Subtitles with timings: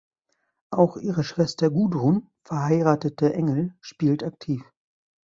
[0.71, 4.63] Auch ihre Schwester Gudrun (verheiratete Engel) spielt aktiv.